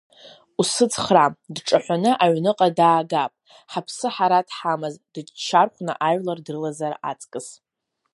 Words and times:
Усыцхраа 0.61 1.29
дҿаҳәаны 1.55 2.11
аҩныҟа 2.23 2.67
даагап, 2.77 3.33
ҳаԥсы 3.71 4.07
ҳара 4.15 4.39
дҳамаз, 4.47 4.95
дыччархәны 5.13 5.93
ажәлар 6.07 6.39
дрылазар 6.45 6.93
аҵкыс. 7.09 7.47